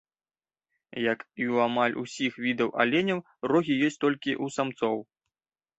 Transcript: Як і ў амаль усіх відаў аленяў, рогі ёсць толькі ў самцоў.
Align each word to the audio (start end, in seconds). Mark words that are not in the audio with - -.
Як 1.13 1.19
і 1.41 1.43
ў 1.53 1.67
амаль 1.69 1.97
усіх 2.05 2.31
відаў 2.47 2.69
аленяў, 2.85 3.19
рогі 3.53 3.73
ёсць 3.91 4.01
толькі 4.07 4.31
ў 4.43 4.59
самцоў. 4.59 4.97